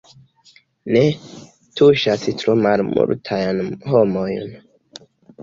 [0.95, 1.03] Ne,
[1.81, 3.63] tuŝas tro malmultajn
[3.93, 4.51] homojn.